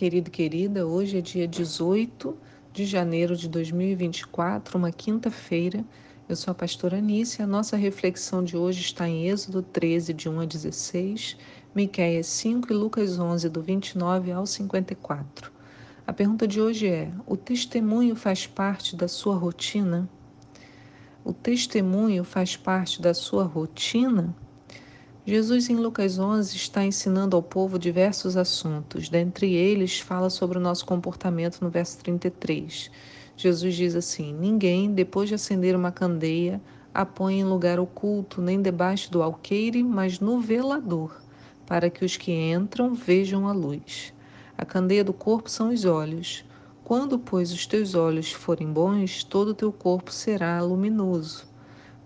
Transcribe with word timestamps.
Querido 0.00 0.28
e 0.28 0.30
querida. 0.30 0.86
Hoje 0.86 1.18
é 1.18 1.20
dia 1.20 1.46
18 1.46 2.34
de 2.72 2.86
janeiro 2.86 3.36
de 3.36 3.46
2024, 3.46 4.78
uma 4.78 4.90
quinta-feira. 4.90 5.84
Eu 6.26 6.34
sou 6.36 6.52
a 6.52 6.54
pastora 6.54 6.96
Anice. 6.96 7.42
A 7.42 7.46
nossa 7.46 7.76
reflexão 7.76 8.42
de 8.42 8.56
hoje 8.56 8.80
está 8.80 9.06
em 9.06 9.28
Êxodo 9.28 9.60
13, 9.60 10.14
de 10.14 10.26
1 10.26 10.40
a 10.40 10.44
16, 10.46 11.36
Miqueias 11.74 12.28
5 12.28 12.72
e 12.72 12.74
Lucas 12.74 13.18
11, 13.18 13.50
do 13.50 13.60
29 13.60 14.32
ao 14.32 14.46
54. 14.46 15.52
A 16.06 16.14
pergunta 16.14 16.48
de 16.48 16.62
hoje 16.62 16.88
é: 16.88 17.12
o 17.26 17.36
testemunho 17.36 18.16
faz 18.16 18.46
parte 18.46 18.96
da 18.96 19.06
sua 19.06 19.36
rotina? 19.36 20.08
O 21.22 21.34
testemunho 21.34 22.24
faz 22.24 22.56
parte 22.56 23.02
da 23.02 23.12
sua 23.12 23.44
rotina? 23.44 24.34
Jesus, 25.30 25.70
em 25.70 25.76
Lucas 25.76 26.18
11, 26.18 26.56
está 26.56 26.84
ensinando 26.84 27.36
ao 27.36 27.42
povo 27.42 27.78
diversos 27.78 28.36
assuntos. 28.36 29.08
Dentre 29.08 29.54
eles, 29.54 30.00
fala 30.00 30.28
sobre 30.28 30.58
o 30.58 30.60
nosso 30.60 30.84
comportamento 30.84 31.60
no 31.60 31.70
verso 31.70 31.98
33. 31.98 32.90
Jesus 33.36 33.76
diz 33.76 33.94
assim: 33.94 34.34
Ninguém, 34.34 34.92
depois 34.92 35.28
de 35.28 35.36
acender 35.36 35.76
uma 35.76 35.92
candeia, 35.92 36.60
a 36.92 37.06
põe 37.06 37.38
em 37.38 37.44
lugar 37.44 37.78
oculto, 37.78 38.42
nem 38.42 38.60
debaixo 38.60 39.08
do 39.12 39.22
alqueire, 39.22 39.84
mas 39.84 40.18
no 40.18 40.40
velador, 40.40 41.22
para 41.64 41.88
que 41.88 42.04
os 42.04 42.16
que 42.16 42.32
entram 42.32 42.92
vejam 42.92 43.46
a 43.46 43.52
luz. 43.52 44.12
A 44.58 44.64
candeia 44.64 45.04
do 45.04 45.12
corpo 45.12 45.48
são 45.48 45.72
os 45.72 45.84
olhos. 45.84 46.44
Quando, 46.82 47.20
pois, 47.20 47.52
os 47.52 47.68
teus 47.68 47.94
olhos 47.94 48.32
forem 48.32 48.66
bons, 48.72 49.22
todo 49.22 49.50
o 49.50 49.54
teu 49.54 49.72
corpo 49.72 50.10
será 50.10 50.60
luminoso. 50.60 51.49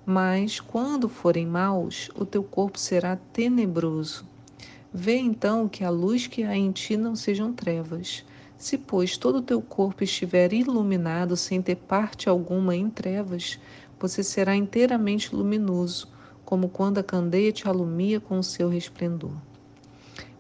Mas 0.07 0.61
quando 0.61 1.09
forem 1.09 1.47
maus, 1.47 2.11
o 2.15 2.27
teu 2.27 2.43
corpo 2.43 2.79
será 2.79 3.17
tenebroso. 3.33 4.27
Vê 4.93 5.17
então 5.17 5.67
que 5.67 5.83
a 5.83 5.89
luz 5.89 6.27
que 6.27 6.43
há 6.43 6.55
em 6.55 6.71
ti 6.71 6.97
não 6.97 7.17
sejam 7.17 7.53
trevas. 7.53 8.23
Se, 8.59 8.77
pois, 8.77 9.17
todo 9.17 9.39
o 9.39 9.43
teu 9.43 9.63
corpo 9.63 10.05
estiver 10.05 10.53
iluminado 10.53 11.37
sem 11.37 11.61
ter 11.61 11.77
parte 11.77 12.29
alguma 12.29 12.77
em 12.77 12.91
trevas, 12.91 13.59
você 13.99 14.23
será 14.23 14.55
inteiramente 14.55 15.35
luminoso, 15.35 16.09
como 16.45 16.69
quando 16.69 16.99
a 16.99 17.03
candeia 17.03 17.51
te 17.51 17.67
alumia 17.67 18.21
com 18.21 18.39
o 18.39 18.45
seu 18.45 18.69
resplendor. 18.69 19.33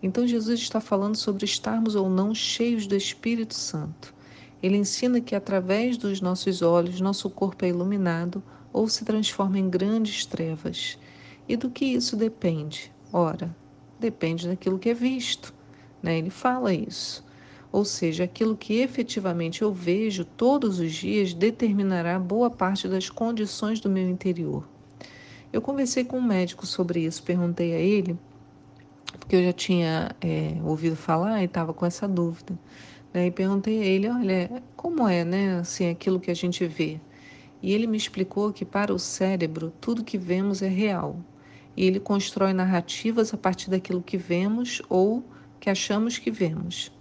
Então, 0.03 0.27
Jesus 0.27 0.61
está 0.61 0.81
falando 0.81 1.17
sobre 1.17 1.47
estarmos 1.47 1.95
ou 1.95 2.11
não 2.11 2.35
cheios 2.35 2.87
do 2.87 2.95
Espírito 2.95 3.55
Santo. 3.55 4.15
Ele 4.62 4.77
ensina 4.77 5.20
que 5.20 5.35
através 5.35 5.97
dos 5.97 6.20
nossos 6.20 6.61
olhos, 6.61 7.01
nosso 7.01 7.31
corpo 7.31 7.65
é 7.65 7.69
iluminado 7.69 8.42
ou 8.75 8.89
se 8.89 9.05
transforma 9.05 9.56
em 9.56 9.70
grandes 9.70 10.27
trevas. 10.27 10.98
E 11.48 11.56
do 11.56 11.70
que 11.70 11.84
isso 11.84 12.17
depende? 12.17 12.92
Ora, 13.12 13.55
depende 14.00 14.48
daquilo 14.48 14.80
que 14.80 14.91
é 14.91 14.94
visto. 14.94 15.55
Né? 16.03 16.19
Ele 16.19 16.28
fala 16.28 16.75
isso. 16.75 17.25
Ou 17.70 17.84
seja, 17.84 18.25
aquilo 18.25 18.56
que 18.56 18.80
efetivamente 18.80 19.62
eu 19.62 19.72
vejo 19.72 20.25
todos 20.25 20.80
os 20.80 20.92
dias 20.92 21.33
determinará 21.33 22.19
boa 22.19 22.50
parte 22.50 22.89
das 22.89 23.08
condições 23.08 23.78
do 23.78 23.89
meu 23.89 24.08
interior. 24.08 24.69
Eu 25.52 25.62
conversei 25.62 26.05
com 26.05 26.19
um 26.19 26.22
médico 26.22 26.67
sobre 26.67 27.05
isso, 27.05 27.22
perguntei 27.22 27.75
a 27.75 27.78
ele, 27.78 28.19
porque 29.20 29.36
eu 29.36 29.45
já 29.45 29.52
tinha 29.52 30.17
é, 30.20 30.56
ouvido 30.64 30.97
falar 30.97 31.42
e 31.42 31.45
estava 31.45 31.72
com 31.72 31.86
essa 31.86 32.08
dúvida. 32.08 32.58
Né? 33.12 33.28
E 33.28 33.30
perguntei 33.30 33.80
a 33.80 33.84
ele: 33.84 34.08
olha, 34.08 34.62
como 34.77 35.06
é 35.06 35.25
né, 35.25 35.58
assim, 35.58 35.89
aquilo 35.89 36.19
que 36.19 36.30
a 36.30 36.34
gente 36.34 36.67
vê? 36.67 37.00
E 37.65 37.73
ele 37.73 37.87
me 37.87 37.97
explicou 37.97 38.53
que 38.53 38.62
para 38.62 38.93
o 38.93 38.98
cérebro 38.98 39.73
tudo 39.80 40.05
que 40.05 40.19
vemos 40.19 40.61
é 40.61 40.69
real. 40.69 41.17
E 41.75 41.86
ele 41.86 41.98
constrói 41.98 42.52
narrativas 42.52 43.33
a 43.33 43.39
partir 43.39 43.70
daquilo 43.70 44.02
que 44.02 44.19
vemos 44.19 44.83
ou 44.86 45.25
que 45.58 45.70
achamos 45.70 46.19
que 46.19 46.30
vemos. 46.30 46.92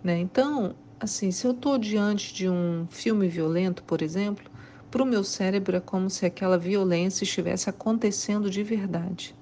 Né? 0.00 0.20
Então, 0.20 0.76
assim, 1.00 1.32
se 1.32 1.44
eu 1.44 1.50
estou 1.50 1.76
diante 1.76 2.32
de 2.32 2.48
um 2.48 2.86
filme 2.88 3.26
violento, 3.26 3.82
por 3.82 4.00
exemplo, 4.00 4.48
para 4.92 5.02
o 5.02 5.06
meu 5.06 5.24
cérebro 5.24 5.76
é 5.76 5.80
como 5.80 6.08
se 6.08 6.24
aquela 6.24 6.56
violência 6.56 7.24
estivesse 7.24 7.68
acontecendo 7.68 8.48
de 8.48 8.62
verdade. 8.62 9.34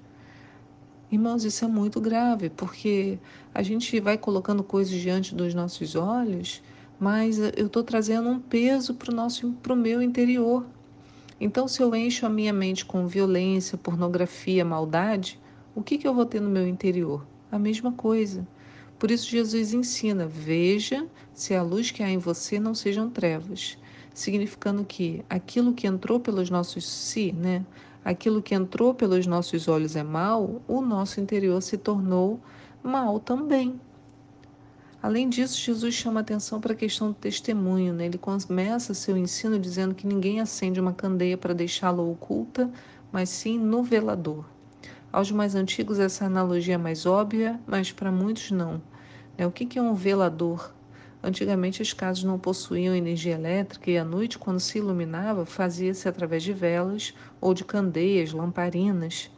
Irmãos, 1.11 1.45
isso 1.45 1.63
é 1.63 1.67
muito 1.67 2.01
grave, 2.01 2.49
porque 2.49 3.19
a 3.53 3.61
gente 3.61 3.99
vai 3.99 4.17
colocando 4.17 4.63
coisas 4.63 4.99
diante 4.99 5.35
dos 5.35 5.53
nossos 5.53 5.93
olhos 5.95 6.59
mas 7.01 7.39
eu 7.39 7.65
estou 7.65 7.83
trazendo 7.83 8.29
um 8.29 8.39
peso 8.39 8.93
para 8.93 9.73
o 9.73 9.75
meu 9.75 10.03
interior. 10.03 10.63
Então, 11.39 11.67
se 11.67 11.81
eu 11.81 11.95
encho 11.95 12.27
a 12.27 12.29
minha 12.29 12.53
mente 12.53 12.85
com 12.85 13.07
violência, 13.07 13.75
pornografia, 13.75 14.63
maldade, 14.63 15.39
o 15.73 15.81
que, 15.81 15.97
que 15.97 16.07
eu 16.07 16.13
vou 16.13 16.27
ter 16.27 16.39
no 16.39 16.47
meu 16.47 16.67
interior? 16.67 17.25
A 17.51 17.57
mesma 17.57 17.91
coisa. 17.91 18.47
Por 18.99 19.09
isso, 19.09 19.27
Jesus 19.31 19.73
ensina: 19.73 20.27
veja 20.27 21.07
se 21.33 21.55
a 21.55 21.63
luz 21.63 21.89
que 21.89 22.03
há 22.03 22.09
em 22.09 22.19
você 22.19 22.59
não 22.59 22.75
sejam 22.75 23.09
trevas. 23.09 23.79
Significando 24.13 24.85
que 24.85 25.25
aquilo 25.27 25.73
que 25.73 25.87
entrou 25.87 26.19
pelos 26.19 26.51
nossos 26.51 26.87
si, 26.87 27.31
né? 27.31 27.65
Aquilo 28.05 28.43
que 28.43 28.53
entrou 28.53 28.93
pelos 28.93 29.25
nossos 29.25 29.67
olhos 29.67 29.95
é 29.95 30.03
mal, 30.03 30.61
o 30.67 30.81
nosso 30.81 31.19
interior 31.19 31.63
se 31.63 31.79
tornou 31.79 32.39
mal 32.83 33.19
também. 33.19 33.79
Além 35.01 35.27
disso, 35.27 35.59
Jesus 35.59 35.95
chama 35.95 36.19
atenção 36.19 36.61
para 36.61 36.73
a 36.73 36.75
questão 36.75 37.07
do 37.07 37.15
testemunho. 37.15 37.91
Né? 37.91 38.05
Ele 38.05 38.19
começa 38.19 38.93
seu 38.93 39.17
ensino 39.17 39.57
dizendo 39.57 39.95
que 39.95 40.05
ninguém 40.05 40.39
acende 40.39 40.79
uma 40.79 40.93
candeia 40.93 41.35
para 41.35 41.55
deixá-la 41.55 42.03
oculta, 42.03 42.69
mas 43.11 43.29
sim 43.29 43.57
no 43.57 43.81
velador. 43.81 44.45
Aos 45.11 45.31
mais 45.31 45.55
antigos, 45.55 45.99
essa 45.99 46.25
analogia 46.25 46.75
é 46.75 46.77
mais 46.77 47.05
óbvia, 47.07 47.59
mas 47.65 47.91
para 47.91 48.11
muitos 48.11 48.51
não. 48.51 48.81
Né? 49.35 49.47
O 49.47 49.51
que 49.51 49.79
é 49.79 49.81
um 49.81 49.95
velador? 49.95 50.71
Antigamente, 51.23 51.81
as 51.81 51.93
casas 51.93 52.23
não 52.23 52.37
possuíam 52.37 52.95
energia 52.95 53.33
elétrica 53.33 53.89
e 53.89 53.97
à 53.97 54.05
noite, 54.05 54.37
quando 54.37 54.59
se 54.59 54.77
iluminava, 54.77 55.45
fazia-se 55.45 56.07
através 56.07 56.43
de 56.43 56.53
velas 56.53 57.13
ou 57.39 57.53
de 57.53 57.65
candeias, 57.65 58.33
lamparinas. 58.33 59.29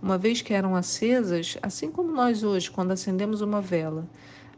Uma 0.00 0.16
vez 0.16 0.40
que 0.40 0.54
eram 0.54 0.76
acesas, 0.76 1.58
assim 1.62 1.90
como 1.90 2.12
nós 2.12 2.42
hoje, 2.42 2.70
quando 2.70 2.92
acendemos 2.92 3.40
uma 3.40 3.60
vela, 3.60 4.06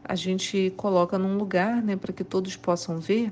a 0.03 0.15
gente 0.15 0.73
coloca 0.75 1.17
num 1.17 1.37
lugar 1.37 1.81
né, 1.81 1.95
para 1.95 2.13
que 2.13 2.23
todos 2.23 2.55
possam 2.55 2.99
ver. 2.99 3.31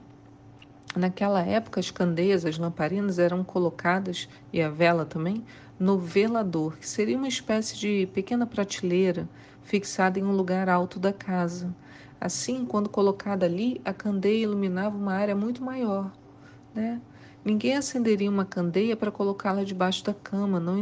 Naquela 0.96 1.42
época, 1.42 1.80
as 1.80 1.92
candeias, 1.92 2.46
as 2.46 2.58
lamparinas 2.58 3.20
eram 3.20 3.44
colocadas, 3.44 4.28
e 4.52 4.62
a 4.62 4.70
vela 4.70 5.06
também, 5.06 5.44
no 5.80 5.98
velador, 5.98 6.78
que 6.78 6.88
seria 6.88 7.18
uma 7.18 7.28
espécie 7.28 7.78
de 7.78 8.10
pequena 8.14 8.46
prateleira 8.46 9.30
fixada 9.62 10.20
em 10.20 10.24
um 10.24 10.32
lugar 10.32 10.68
alto 10.68 11.00
da 11.00 11.14
casa. 11.14 11.74
Assim, 12.20 12.66
quando 12.66 12.90
colocada 12.90 13.46
ali, 13.46 13.80
a 13.86 13.94
candeia 13.94 14.44
iluminava 14.44 14.98
uma 14.98 15.14
área 15.14 15.36
muito 15.36 15.64
maior. 15.64 16.12
Né? 16.74 17.00
Ninguém 17.44 17.76
acenderia 17.76 18.30
uma 18.30 18.46
candeia 18.46 18.96
para 18.96 19.12
colocá-la 19.12 19.64
debaixo 19.64 20.04
da 20.04 20.14
cama, 20.14 20.60
não, 20.60 20.76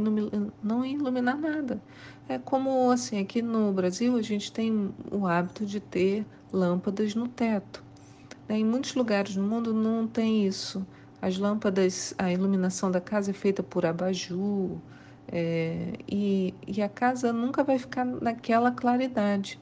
não 0.64 0.86
iluminar 0.86 1.38
nada. 1.38 1.82
É 2.28 2.38
como 2.38 2.92
assim, 2.92 3.20
aqui 3.20 3.42
no 3.42 3.72
Brasil 3.72 4.18
a 4.18 4.22
gente 4.22 4.52
tem 4.52 4.92
o 5.12 5.28
hábito 5.28 5.66
de 5.66 5.80
ter 5.80 6.26
lâmpadas 6.52 7.16
no 7.16 7.28
teto. 7.28 7.84
Né? 8.50 8.58
Em 8.60 8.66
muitos 8.66 8.96
lugares 8.96 9.36
no 9.36 9.44
mundo 9.48 9.74
não 9.74 10.08
tem 10.08 10.46
isso. 10.46 10.86
As 11.22 11.38
lâmpadas, 11.38 12.14
a 12.18 12.32
iluminação 12.32 12.92
da 12.92 13.02
casa 13.02 13.32
é 13.32 13.34
feita 13.34 13.64
por 13.64 13.86
abajur, 13.86 14.78
é, 15.30 15.94
e, 16.08 16.54
e 16.66 16.82
a 16.82 16.88
casa 16.90 17.34
nunca 17.34 17.64
vai 17.64 17.78
ficar 17.78 18.06
naquela 18.06 18.72
claridade. 18.72 19.60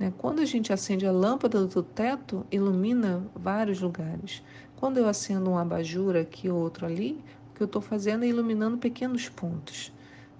Né? 0.00 0.10
Quando 0.16 0.40
a 0.40 0.46
gente 0.46 0.72
acende 0.72 1.06
a 1.06 1.12
lâmpada 1.12 1.66
do 1.66 1.82
teto, 1.82 2.46
ilumina 2.50 3.22
vários 3.34 3.82
lugares. 3.82 4.42
Quando 4.76 4.96
eu 4.96 5.06
acendo 5.06 5.50
um 5.50 5.58
abajur 5.58 6.16
aqui 6.16 6.48
ou 6.48 6.58
outro 6.58 6.86
ali, 6.86 7.22
o 7.50 7.54
que 7.54 7.62
eu 7.62 7.66
estou 7.66 7.82
fazendo 7.82 8.24
é 8.24 8.28
iluminando 8.28 8.78
pequenos 8.78 9.28
pontos. 9.28 9.92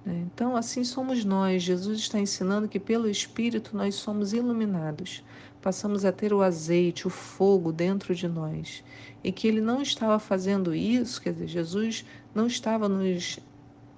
Né? 0.05 0.27
Então, 0.33 0.57
assim 0.57 0.83
somos 0.83 1.27
nós. 1.27 1.63
Jesus 1.63 1.99
está 1.99 2.19
ensinando 2.19 2.69
que 2.69 2.81
pelo 2.81 3.07
Espírito 3.07 3.77
nós 3.77 3.97
somos 3.97 4.33
iluminados. 4.33 5.23
Passamos 5.61 6.07
a 6.07 6.11
ter 6.11 6.33
o 6.33 6.41
azeite, 6.41 7.07
o 7.07 7.11
fogo 7.11 7.71
dentro 7.71 8.15
de 8.15 8.27
nós. 8.27 8.83
E 9.23 9.31
que 9.31 9.47
ele 9.47 9.61
não 9.61 9.83
estava 9.83 10.19
fazendo 10.19 10.75
isso, 10.75 11.21
quer 11.21 11.35
dizer, 11.35 11.49
Jesus 11.49 12.07
não 12.35 12.47
estava 12.47 12.89
nos 12.89 13.39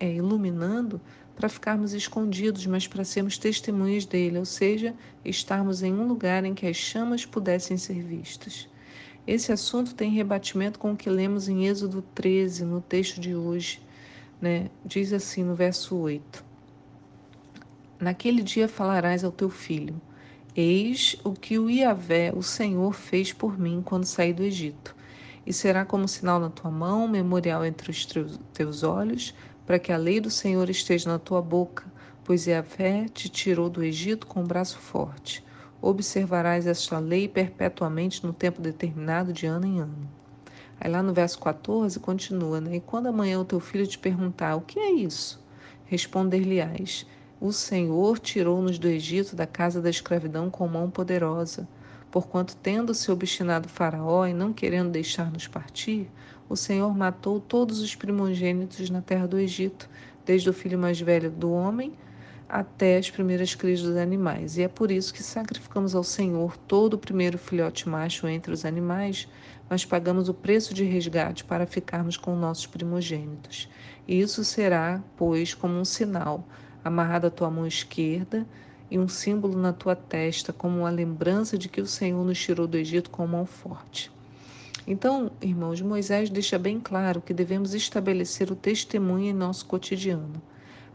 é, 0.03 0.13
iluminando 0.13 1.01
para 1.37 1.49
ficarmos 1.49 1.93
escondidos, 1.93 2.67
mas 2.67 2.89
para 2.89 3.05
sermos 3.05 3.39
testemunhas 3.39 4.05
dele, 4.05 4.37
ou 4.37 4.45
seja, 4.45 4.97
estarmos 5.25 5.81
em 5.81 5.95
um 5.95 6.09
lugar 6.09 6.45
em 6.45 6.55
que 6.55 6.67
as 6.67 6.77
chamas 6.77 7.25
pudessem 7.25 7.77
ser 7.77 8.03
vistas. 8.03 8.69
Esse 9.25 9.53
assunto 9.53 9.95
tem 9.95 10.11
rebatimento 10.11 10.77
com 10.77 10.93
o 10.93 10.97
que 10.97 11.09
lemos 11.09 11.49
em 11.49 11.67
Êxodo 11.67 12.03
13, 12.17 12.65
no 12.65 12.81
texto 12.81 13.21
de 13.21 13.37
hoje. 13.37 13.81
Né? 14.41 14.69
Diz 14.85 15.13
assim 15.13 15.45
no 15.45 15.55
verso 15.55 15.95
8: 15.97 16.45
Naquele 18.01 18.43
dia 18.43 18.67
falarás 18.67 19.23
ao 19.23 19.31
teu 19.31 19.49
filho: 19.49 19.95
Eis 20.57 21.17
o 21.23 21.33
que 21.33 21.61
o 21.61 21.71
Iavé, 21.71 22.33
o 22.35 22.43
Senhor, 22.43 22.93
fez 22.93 23.33
por 23.33 23.57
mim 23.57 23.81
quando 23.85 24.05
saí 24.05 24.33
do 24.33 24.43
Egito. 24.43 24.97
E 25.45 25.53
será 25.53 25.85
como 25.85 26.07
sinal 26.07 26.39
na 26.39 26.51
tua 26.51 26.71
mão, 26.71 27.09
memorial 27.09 27.65
entre 27.65 27.91
os 27.91 28.07
teus 28.53 28.83
olhos, 28.85 29.35
para 29.67 29.79
que 29.79 29.93
a 29.93 29.97
lei 29.97 30.21
do 30.21 30.31
Senhor 30.31 30.69
esteja 30.69 31.11
na 31.11 31.19
tua 31.19 31.41
boca, 31.41 31.85
pois 32.25 32.47
Iavé 32.47 33.07
te 33.09 33.29
tirou 33.29 33.69
do 33.69 33.83
Egito 33.83 34.27
com 34.27 34.41
um 34.43 34.47
braço 34.47 34.79
forte. 34.79 35.45
observarás 35.81 36.67
esta 36.67 36.99
lei 37.01 37.29
perpetuamente 37.29 38.25
no 38.25 38.33
tempo 38.33 38.61
determinado 38.61 39.33
de 39.33 39.47
ano 39.47 39.67
em 39.67 39.81
ano. 39.81 40.09
Aí 40.81 40.91
lá 40.91 41.03
no 41.03 41.13
verso 41.13 41.39
14 41.41 41.99
continua, 41.99 42.61
né? 42.61 42.77
E 42.77 42.81
quando 42.81 43.09
amanhã 43.09 43.41
o 43.41 43.45
teu 43.45 43.59
filho 43.61 43.87
te 43.87 43.99
perguntar 43.99 44.55
o 44.57 44.61
que 44.61 44.79
é 44.79 44.93
isso, 44.93 45.41
responder-lhe-ás: 45.87 47.07
O 47.41 47.53
Senhor 47.53 48.19
tirou-nos 48.19 48.79
do 48.79 48.89
Egito 48.89 49.35
da 49.35 49.47
casa 49.47 49.81
da 49.81 49.91
escravidão 49.91 50.51
com 50.51 50.67
mão 50.69 50.91
poderosa. 50.91 51.69
Porquanto, 52.11 52.57
tendo-se 52.57 53.11
obstinado 53.11 53.69
Faraó 53.69 54.27
e 54.27 54.35
não 54.35 54.53
querendo 54.53 54.91
deixar-nos 54.91 55.49
partir, 55.49 56.11
o 56.53 56.57
Senhor 56.57 56.95
matou 56.95 57.41
todos 57.41 57.81
os 57.81 57.95
primogênitos 57.95 58.91
na 58.91 59.01
terra 59.01 59.27
do 59.27 59.39
Egito, 59.39 59.89
desde 60.23 60.51
o 60.51 60.53
filho 60.53 60.79
mais 60.79 61.01
velho 61.01 61.31
do 61.31 61.51
homem 61.51 61.95
até 62.47 62.99
as 62.99 63.11
primeiras 63.11 63.55
crias 63.55 63.81
dos 63.81 63.97
animais. 63.97 64.59
E 64.59 64.63
é 64.63 64.69
por 64.69 64.91
isso 64.91 65.15
que 65.15 65.23
sacrificamos 65.23 65.95
ao 65.95 66.05
Senhor 66.05 66.59
todo 66.59 66.93
o 66.93 66.99
primeiro 66.99 67.39
filhote 67.39 67.89
macho 67.89 68.29
entre 68.29 68.53
os 68.53 68.67
animais, 68.67 69.27
mas 69.71 69.87
pagamos 69.87 70.29
o 70.29 70.35
preço 70.35 70.75
de 70.75 70.85
resgate 70.85 71.43
para 71.43 71.67
ficarmos 71.67 72.19
com 72.19 72.37
nossos 72.37 72.67
primogênitos. 72.67 73.67
E 74.07 74.21
isso 74.21 74.45
será, 74.45 75.03
pois, 75.17 75.55
como 75.55 75.81
um 75.81 75.87
sinal, 75.87 76.47
amarrado 76.85 77.29
à 77.29 77.31
tua 77.31 77.51
mão 77.51 77.67
esquerda 77.67 78.47
e 78.91 78.99
um 78.99 79.09
símbolo 79.09 79.59
na 79.59 79.73
tua 79.73 79.97
testa, 79.97 80.53
como 80.53 80.81
uma 80.81 80.91
lembrança 80.91 81.57
de 81.57 81.71
que 81.71 81.81
o 81.81 81.87
Senhor 81.87 82.23
nos 82.23 82.39
tirou 82.39 82.67
do 82.67 82.77
Egito 82.77 83.09
com 83.09 83.27
mão 83.27 83.47
forte. 83.47 84.13
Então, 84.87 85.31
irmãos, 85.41 85.81
Moisés 85.81 86.29
deixa 86.29 86.59
bem 86.59 86.81
claro 86.81 87.21
que 87.21 87.33
devemos 87.33 87.75
estabelecer 87.75 88.51
o 88.51 88.57
testemunho 88.57 89.31
em 89.31 89.33
nosso 89.33 89.67
cotidiano 89.67 90.43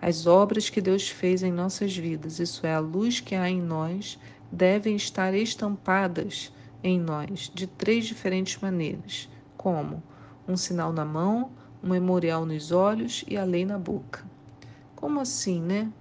as 0.02 0.28
obras 0.28 0.70
que 0.70 0.80
Deus 0.80 1.10
fez 1.10 1.42
em 1.42 1.52
nossas 1.52 1.96
vidas, 1.96 2.40
isso 2.40 2.66
é, 2.66 2.74
a 2.74 2.80
luz 2.80 3.20
que 3.20 3.34
há 3.34 3.50
em 3.50 3.62
nós, 3.62 4.20
devem 4.52 4.96
estar 4.96 5.34
estampadas 5.34 6.54
em 6.84 7.00
nós 7.00 7.52
de 7.54 7.66
três 7.66 8.06
diferentes 8.06 8.62
maneiras, 8.62 9.28
como 9.58 10.02
um 10.48 10.56
sinal 10.56 10.94
na 10.94 11.04
mão, 11.04 11.52
um 11.84 11.90
memorial 11.90 12.46
nos 12.46 12.72
olhos 12.72 13.26
e 13.28 13.36
a 13.36 13.44
lei 13.44 13.66
na 13.66 13.78
boca. 13.78 14.24
Como 14.96 15.20
assim, 15.20 15.62
né? 15.62 15.92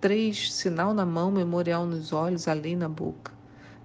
Três, 0.00 0.52
sinal 0.52 0.94
na 0.94 1.04
mão, 1.04 1.30
memorial 1.30 1.84
nos 1.84 2.12
olhos, 2.12 2.48
a 2.48 2.54
lei 2.54 2.74
na 2.74 2.88
boca. 2.88 3.32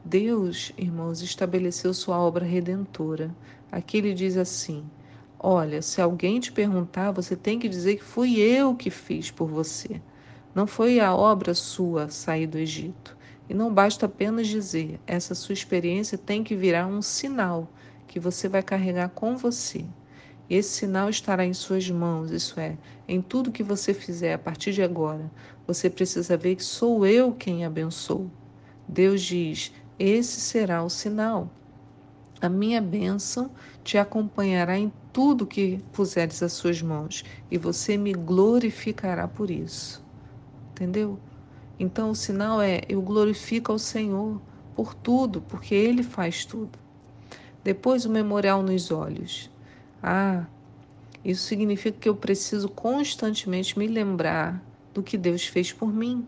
Deus, 0.07 0.71
irmãos, 0.77 1.23
estabeleceu 1.23 1.91
sua 1.91 2.19
obra 2.19 2.45
redentora. 2.45 3.35
Aqui 3.71 3.97
ele 3.97 4.13
diz 4.13 4.37
assim: 4.37 4.85
Olha, 5.39 5.81
se 5.81 5.99
alguém 5.99 6.39
te 6.39 6.51
perguntar, 6.51 7.11
você 7.11 7.35
tem 7.35 7.57
que 7.57 7.67
dizer 7.67 7.95
que 7.95 8.03
fui 8.03 8.39
eu 8.39 8.75
que 8.75 8.91
fiz 8.91 9.31
por 9.31 9.47
você. 9.47 9.99
Não 10.53 10.67
foi 10.67 10.99
a 10.99 11.15
obra 11.15 11.55
sua 11.55 12.07
sair 12.07 12.45
do 12.45 12.59
Egito. 12.59 13.17
E 13.49 13.53
não 13.55 13.73
basta 13.73 14.05
apenas 14.05 14.45
dizer, 14.45 14.99
essa 15.07 15.33
sua 15.33 15.53
experiência 15.53 16.19
tem 16.19 16.43
que 16.43 16.55
virar 16.55 16.85
um 16.85 17.01
sinal 17.01 17.67
que 18.07 18.19
você 18.19 18.47
vai 18.47 18.61
carregar 18.61 19.09
com 19.09 19.35
você. 19.35 19.83
Esse 20.47 20.69
sinal 20.69 21.09
estará 21.09 21.43
em 21.43 21.53
suas 21.53 21.89
mãos, 21.89 22.29
isso 22.29 22.59
é, 22.59 22.77
em 23.07 23.23
tudo 23.23 23.51
que 23.51 23.63
você 23.63 23.91
fizer 23.91 24.35
a 24.35 24.39
partir 24.39 24.71
de 24.71 24.83
agora. 24.83 25.31
Você 25.65 25.89
precisa 25.89 26.37
ver 26.37 26.57
que 26.57 26.63
sou 26.63 27.07
eu 27.07 27.31
quem 27.31 27.65
abençoo. 27.65 28.29
Deus 28.87 29.23
diz: 29.23 29.71
esse 29.97 30.41
será 30.41 30.83
o 30.83 30.89
sinal. 30.89 31.49
A 32.41 32.49
minha 32.49 32.81
bênção 32.81 33.49
te 33.83 33.97
acompanhará 33.97 34.77
em 34.77 34.91
tudo 35.13 35.45
que 35.45 35.79
puseres 35.93 36.43
as 36.43 36.53
suas 36.53 36.81
mãos, 36.81 37.23
e 37.49 37.57
você 37.57 37.97
me 37.97 38.11
glorificará 38.11 39.27
por 39.27 39.49
isso. 39.49 40.03
Entendeu? 40.71 41.17
Então 41.79 42.11
o 42.11 42.15
sinal 42.15 42.61
é: 42.61 42.81
eu 42.89 43.01
glorifico 43.01 43.71
ao 43.71 43.79
Senhor 43.79 44.41
por 44.75 44.93
tudo, 44.93 45.41
porque 45.41 45.73
Ele 45.73 46.03
faz 46.03 46.45
tudo. 46.45 46.77
Depois 47.63 48.05
o 48.05 48.09
memorial 48.09 48.61
nos 48.61 48.91
olhos. 48.91 49.49
Ah, 50.03 50.45
isso 51.23 51.43
significa 51.43 51.97
que 51.97 52.07
eu 52.07 52.15
preciso 52.15 52.69
constantemente 52.69 53.79
me 53.79 53.87
lembrar 53.87 54.63
do 54.93 55.01
que 55.01 55.17
Deus 55.17 55.47
fez 55.47 55.73
por 55.73 55.91
mim. 55.91 56.27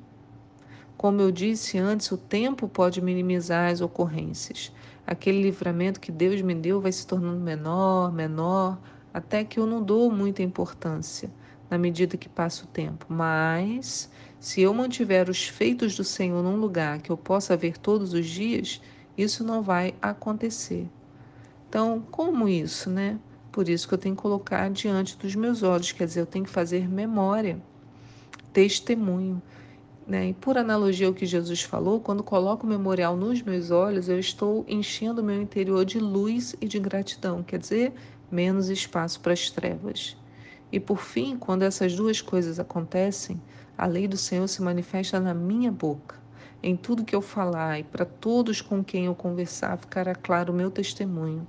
Como 0.97 1.21
eu 1.21 1.31
disse 1.31 1.77
antes, 1.77 2.11
o 2.11 2.17
tempo 2.17 2.67
pode 2.67 3.01
minimizar 3.01 3.71
as 3.71 3.81
ocorrências, 3.81 4.71
aquele 5.05 5.43
livramento 5.43 5.99
que 5.99 6.11
Deus 6.11 6.41
me 6.41 6.55
deu 6.55 6.81
vai 6.81 6.91
se 6.91 7.05
tornando 7.05 7.39
menor, 7.39 8.11
menor, 8.11 8.79
até 9.13 9.43
que 9.43 9.59
eu 9.59 9.67
não 9.67 9.81
dou 9.81 10.09
muita 10.11 10.41
importância 10.41 11.29
na 11.69 11.77
medida 11.77 12.17
que 12.17 12.27
passa 12.27 12.63
o 12.63 12.67
tempo. 12.67 13.05
Mas, 13.07 14.09
se 14.39 14.61
eu 14.61 14.73
mantiver 14.73 15.29
os 15.29 15.47
feitos 15.47 15.95
do 15.95 16.03
Senhor 16.03 16.41
num 16.41 16.57
lugar 16.57 16.99
que 16.99 17.11
eu 17.11 17.17
possa 17.17 17.55
ver 17.55 17.77
todos 17.77 18.13
os 18.13 18.25
dias, 18.25 18.81
isso 19.15 19.43
não 19.43 19.61
vai 19.61 19.93
acontecer. 20.01 20.89
Então, 21.69 22.03
como 22.09 22.49
isso, 22.49 22.89
né? 22.89 23.19
Por 23.51 23.69
isso 23.69 23.87
que 23.87 23.93
eu 23.93 23.97
tenho 23.97 24.15
que 24.15 24.21
colocar 24.21 24.69
diante 24.69 25.17
dos 25.17 25.35
meus 25.35 25.61
olhos, 25.61 25.91
quer 25.91 26.05
dizer, 26.05 26.21
eu 26.21 26.25
tenho 26.25 26.45
que 26.45 26.51
fazer 26.51 26.87
memória, 26.87 27.61
testemunho. 28.51 29.41
Né? 30.07 30.29
E 30.29 30.33
por 30.33 30.57
analogia 30.57 31.05
ao 31.05 31.13
que 31.13 31.25
Jesus 31.25 31.61
falou, 31.61 31.99
quando 31.99 32.23
coloco 32.23 32.65
o 32.65 32.69
memorial 32.69 33.17
nos 33.17 33.41
meus 33.41 33.71
olhos, 33.71 34.07
eu 34.07 34.17
estou 34.17 34.63
enchendo 34.65 35.21
o 35.21 35.23
meu 35.23 35.41
interior 35.41 35.83
de 35.83 35.99
luz 35.99 36.55
e 36.61 36.67
de 36.67 36.79
gratidão, 36.79 37.43
quer 37.43 37.59
dizer, 37.59 37.93
menos 38.31 38.69
espaço 38.69 39.19
para 39.19 39.33
as 39.33 39.49
trevas. 39.49 40.15
E 40.71 40.79
por 40.79 40.99
fim, 40.99 41.35
quando 41.37 41.63
essas 41.63 41.93
duas 41.93 42.21
coisas 42.21 42.57
acontecem, 42.57 43.41
a 43.77 43.85
lei 43.85 44.07
do 44.07 44.15
Senhor 44.15 44.47
se 44.47 44.61
manifesta 44.61 45.19
na 45.19 45.33
minha 45.33 45.71
boca. 45.71 46.15
Em 46.63 46.75
tudo 46.75 47.03
que 47.03 47.15
eu 47.15 47.21
falar 47.21 47.79
e 47.79 47.83
para 47.83 48.05
todos 48.05 48.61
com 48.61 48.83
quem 48.83 49.05
eu 49.05 49.15
conversar 49.15 49.77
ficará 49.77 50.15
claro 50.15 50.53
o 50.53 50.55
meu 50.55 50.71
testemunho. 50.71 51.45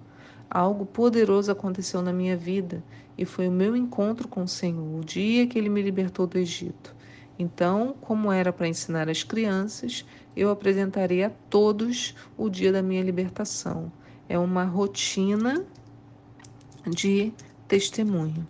Algo 0.50 0.84
poderoso 0.84 1.50
aconteceu 1.50 2.02
na 2.02 2.12
minha 2.12 2.36
vida 2.36 2.82
e 3.16 3.24
foi 3.24 3.48
o 3.48 3.52
meu 3.52 3.76
encontro 3.76 4.26
com 4.26 4.42
o 4.42 4.48
Senhor, 4.48 4.98
o 4.98 5.04
dia 5.04 5.46
que 5.46 5.58
ele 5.58 5.68
me 5.68 5.80
libertou 5.80 6.26
do 6.26 6.38
Egito. 6.38 6.97
Então, 7.38 7.94
como 8.00 8.32
era 8.32 8.52
para 8.52 8.66
ensinar 8.66 9.08
as 9.08 9.22
crianças, 9.22 10.04
eu 10.36 10.50
apresentarei 10.50 11.22
a 11.22 11.30
todos 11.30 12.14
o 12.36 12.48
dia 12.50 12.72
da 12.72 12.82
minha 12.82 13.02
libertação. 13.02 13.92
É 14.28 14.38
uma 14.38 14.64
rotina 14.64 15.64
de 16.88 17.32
testemunho. 17.68 18.46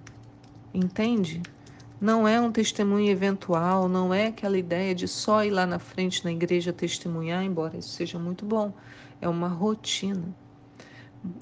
Entende? 0.72 1.42
Não 2.00 2.28
é 2.28 2.40
um 2.40 2.52
testemunho 2.52 3.10
eventual, 3.10 3.88
não 3.88 4.14
é 4.14 4.28
aquela 4.28 4.56
ideia 4.56 4.94
de 4.94 5.08
só 5.08 5.44
ir 5.44 5.50
lá 5.50 5.66
na 5.66 5.78
frente 5.78 6.24
na 6.24 6.30
igreja 6.30 6.72
testemunhar, 6.72 7.42
embora 7.42 7.76
isso 7.76 7.90
seja 7.90 8.18
muito 8.18 8.44
bom. 8.44 8.72
É 9.20 9.28
uma 9.28 9.48
rotina. 9.48 10.24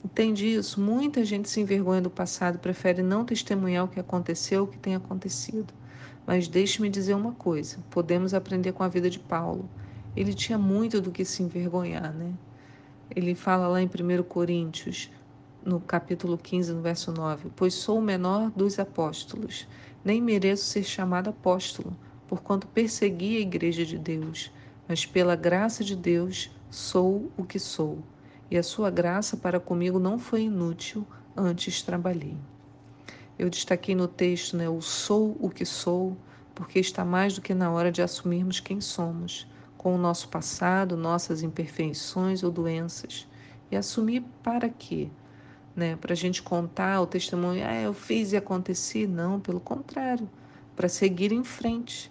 Entende 0.02 0.46
isso? 0.46 0.80
Muita 0.80 1.24
gente 1.24 1.50
se 1.50 1.60
envergonha 1.60 2.00
do 2.00 2.08
passado, 2.08 2.58
prefere 2.58 3.02
não 3.02 3.24
testemunhar 3.24 3.84
o 3.84 3.88
que 3.88 4.00
aconteceu, 4.00 4.64
o 4.64 4.66
que 4.66 4.78
tem 4.78 4.94
acontecido. 4.94 5.72
Mas 6.26 6.48
deixe-me 6.48 6.88
dizer 6.88 7.14
uma 7.14 7.32
coisa: 7.32 7.78
podemos 7.90 8.34
aprender 8.34 8.72
com 8.72 8.82
a 8.82 8.88
vida 8.88 9.08
de 9.08 9.18
Paulo. 9.18 9.68
Ele 10.16 10.34
tinha 10.34 10.58
muito 10.58 11.00
do 11.00 11.10
que 11.10 11.24
se 11.24 11.42
envergonhar, 11.42 12.12
né? 12.12 12.32
Ele 13.14 13.34
fala 13.34 13.68
lá 13.68 13.80
em 13.80 13.86
1 13.86 14.22
Coríntios, 14.24 15.10
no 15.64 15.80
capítulo 15.80 16.38
15, 16.38 16.72
no 16.72 16.82
verso 16.82 17.12
9: 17.12 17.50
Pois 17.54 17.74
sou 17.74 17.98
o 17.98 18.02
menor 18.02 18.50
dos 18.50 18.78
apóstolos, 18.78 19.66
nem 20.04 20.20
mereço 20.20 20.64
ser 20.64 20.84
chamado 20.84 21.30
apóstolo, 21.30 21.96
porquanto 22.26 22.66
persegui 22.66 23.36
a 23.36 23.40
igreja 23.40 23.84
de 23.84 23.98
Deus, 23.98 24.52
mas 24.88 25.04
pela 25.04 25.36
graça 25.36 25.84
de 25.84 25.94
Deus 25.94 26.50
sou 26.70 27.30
o 27.36 27.44
que 27.44 27.58
sou. 27.58 27.98
E 28.50 28.56
a 28.56 28.62
sua 28.62 28.90
graça 28.90 29.36
para 29.36 29.58
comigo 29.58 29.98
não 29.98 30.18
foi 30.18 30.42
inútil, 30.42 31.06
antes 31.36 31.82
trabalhei. 31.82 32.36
Eu 33.38 33.50
destaquei 33.50 33.94
no 33.94 34.08
texto, 34.08 34.56
né, 34.56 34.68
o 34.68 34.80
sou 34.80 35.36
o 35.38 35.50
que 35.50 35.66
sou, 35.66 36.16
porque 36.54 36.78
está 36.78 37.04
mais 37.04 37.34
do 37.34 37.42
que 37.42 37.52
na 37.52 37.70
hora 37.70 37.92
de 37.92 38.00
assumirmos 38.00 38.60
quem 38.60 38.80
somos, 38.80 39.46
com 39.76 39.94
o 39.94 39.98
nosso 39.98 40.28
passado, 40.28 40.96
nossas 40.96 41.42
imperfeições 41.42 42.42
ou 42.42 42.50
doenças. 42.50 43.28
E 43.70 43.76
assumir 43.76 44.24
para 44.42 44.70
quê? 44.70 45.10
Né? 45.74 45.96
Para 45.96 46.14
a 46.14 46.16
gente 46.16 46.42
contar 46.42 47.00
o 47.02 47.06
testemunho, 47.06 47.62
ah, 47.66 47.74
eu 47.74 47.92
fiz 47.92 48.32
e 48.32 48.36
aconteci? 48.38 49.06
Não, 49.06 49.38
pelo 49.38 49.60
contrário, 49.60 50.28
para 50.74 50.88
seguir 50.88 51.30
em 51.30 51.44
frente. 51.44 52.10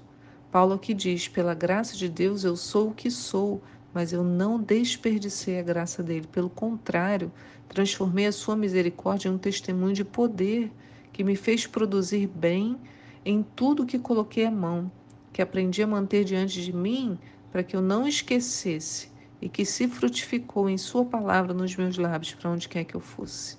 Paulo 0.52 0.76
aqui 0.76 0.94
diz: 0.94 1.28
pela 1.28 1.56
graça 1.56 1.98
de 1.98 2.08
Deus 2.08 2.44
eu 2.44 2.56
sou 2.56 2.90
o 2.90 2.94
que 2.94 3.10
sou, 3.10 3.64
mas 3.92 4.14
eu 4.14 4.24
não 4.24 4.62
desperdicei 4.62 5.60
a 5.60 5.64
graça 5.64 6.04
dele. 6.04 6.28
Pelo 6.32 6.52
contrário, 6.52 7.32
transformei 7.68 8.28
a 8.28 8.32
sua 8.32 8.56
misericórdia 8.56 9.28
em 9.28 9.32
um 9.32 9.38
testemunho 9.40 9.96
de 9.96 10.06
poder 10.06 10.72
que 11.16 11.24
me 11.24 11.38
fez 11.38 11.66
produzir 11.66 12.28
bem 12.28 12.78
em 13.24 13.42
tudo 13.42 13.86
que 13.86 13.98
coloquei 13.98 14.46
a 14.46 14.52
mão, 14.52 14.92
que 15.32 15.42
aprendi 15.42 15.82
a 15.82 15.88
manter 15.88 16.26
diante 16.26 16.62
de 16.62 16.74
mim 16.74 17.18
para 17.54 17.64
que 17.64 17.74
eu 17.74 17.82
não 17.82 18.06
esquecesse 18.06 19.10
e 19.42 19.48
que 19.48 19.64
se 19.64 19.88
frutificou 19.88 20.70
em 20.70 20.78
Sua 20.78 21.06
palavra 21.06 21.54
nos 21.54 21.74
meus 21.74 21.98
lábios 21.98 22.34
para 22.34 22.50
onde 22.50 22.68
quer 22.68 22.84
que 22.84 22.96
eu 22.96 23.00
fosse. 23.00 23.58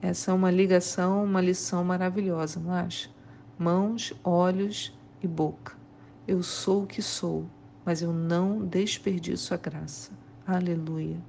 Essa 0.00 0.30
é 0.30 0.34
uma 0.34 0.48
ligação, 0.48 1.24
uma 1.24 1.40
lição 1.40 1.82
maravilhosa, 1.82 2.60
não 2.60 2.72
acha? 2.72 3.10
Mãos, 3.58 4.14
olhos 4.22 4.96
e 5.20 5.26
boca. 5.26 5.76
Eu 6.24 6.40
sou 6.40 6.84
o 6.84 6.86
que 6.86 7.02
sou, 7.02 7.50
mas 7.84 8.00
eu 8.00 8.12
não 8.12 8.64
desperdiço 8.64 9.54
a 9.54 9.56
graça. 9.56 10.12
Aleluia. 10.46 11.20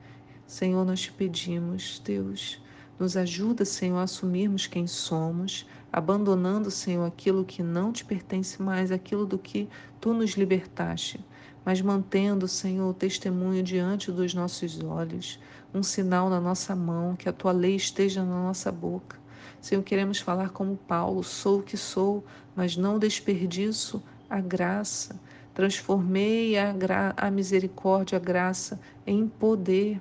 Senhor, 0.46 0.86
nós 0.86 1.02
te 1.02 1.12
pedimos, 1.12 2.00
Deus, 2.06 2.64
nos 3.00 3.18
ajuda, 3.18 3.66
Senhor, 3.66 3.98
a 3.98 4.04
assumirmos 4.04 4.68
quem 4.68 4.88
somos, 4.88 5.66
abandonando, 5.92 6.72
Senhor, 6.72 7.06
aquilo 7.06 7.46
que 7.46 7.62
não 7.62 7.92
te 7.92 8.04
pertence 8.04 8.62
mais, 8.62 8.92
aquilo 8.92 9.26
do 9.26 9.38
que 9.38 9.68
tu 10.00 10.14
nos 10.14 10.32
libertaste, 10.32 11.20
mas 11.66 11.82
mantendo, 11.82 12.48
Senhor, 12.48 12.90
o 12.90 12.94
testemunho 12.94 13.64
diante 13.64 14.12
dos 14.12 14.34
nossos 14.34 14.82
olhos, 14.84 15.40
um 15.74 15.82
sinal 15.82 16.30
na 16.30 16.40
nossa 16.40 16.76
mão, 16.76 17.16
que 17.16 17.28
a 17.28 17.34
tua 17.34 17.52
lei 17.52 17.76
esteja 17.76 18.24
na 18.24 18.44
nossa 18.44 18.72
boca. 18.72 19.18
Senhor, 19.60 19.82
queremos 19.82 20.20
falar 20.20 20.50
como 20.50 20.78
Paulo: 20.78 21.24
sou 21.24 21.60
o 21.60 21.64
que 21.64 21.76
sou, 21.76 22.24
mas 22.56 22.78
não 22.78 23.00
desperdiço 23.00 24.02
a 24.30 24.40
graça. 24.40 25.20
Transformei 25.54 26.58
a, 26.58 26.76
a 27.18 27.32
misericórdia, 27.32 28.18
a 28.18 28.20
graça 28.20 28.80
em 29.08 29.28
poder. 29.28 30.00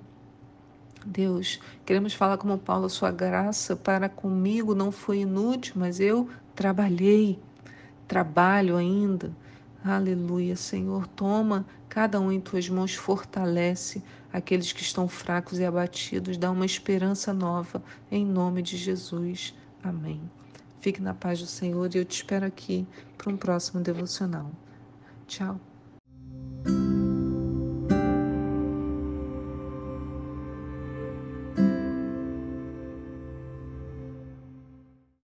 Deus, 1.04 1.60
queremos 1.84 2.14
falar 2.14 2.38
como 2.38 2.58
Paulo: 2.58 2.88
sua 2.88 3.10
graça 3.10 3.76
para 3.76 4.08
comigo 4.08 4.74
não 4.74 4.90
foi 4.90 5.20
inútil, 5.20 5.74
mas 5.76 6.00
eu 6.00 6.28
trabalhei, 6.54 7.38
trabalho 8.08 8.76
ainda. 8.76 9.32
Aleluia, 9.84 10.56
Senhor. 10.56 11.06
Toma 11.08 11.66
cada 11.88 12.18
um 12.20 12.32
em 12.32 12.40
tuas 12.40 12.68
mãos, 12.68 12.94
fortalece 12.94 14.02
aqueles 14.32 14.72
que 14.72 14.82
estão 14.82 15.06
fracos 15.06 15.58
e 15.58 15.64
abatidos, 15.64 16.36
dá 16.36 16.50
uma 16.50 16.66
esperança 16.66 17.32
nova, 17.32 17.82
em 18.10 18.26
nome 18.26 18.62
de 18.62 18.76
Jesus. 18.76 19.54
Amém. 19.82 20.20
Fique 20.80 21.00
na 21.00 21.14
paz 21.14 21.38
do 21.38 21.46
Senhor 21.46 21.88
e 21.94 21.98
eu 21.98 22.04
te 22.04 22.16
espero 22.16 22.44
aqui 22.44 22.86
para 23.16 23.30
um 23.30 23.36
próximo 23.36 23.80
devocional. 23.80 24.50
Tchau. 25.26 25.73